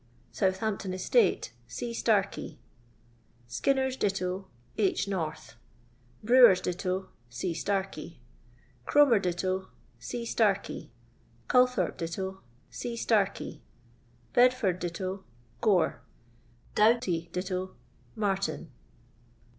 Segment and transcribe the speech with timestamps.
[0.31, 1.93] Southampton estate C.
[1.93, 2.57] Starkey.•
[3.51, 5.07] Skinner's ditto H.
[5.07, 5.53] North.
[6.23, 7.53] Brewer's ditto C.
[7.53, 8.19] Starkey.
[8.87, 9.67] Cromerditto
[9.99, 10.89] Ditto.
[11.47, 12.41] Calthorpe ditto
[12.71, 13.61] Ditto.
[14.33, 15.21] Bedfordditto
[15.61, 16.01] Gore.
[16.73, 17.75] Doughty ditto
[18.15, 18.71] Martin.